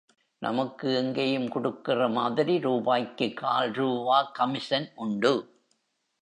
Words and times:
நமக்கு 0.41 0.95
எங்கேயும் 0.95 1.47
குடுக்கிற 1.47 2.07
மாதிரி 2.11 2.59
ரூபாய்க்கு 2.59 3.33
கால் 3.33 3.71
ரூவா 3.71 4.31
கமிசன் 4.39 4.87
உண்டு. 4.95 5.33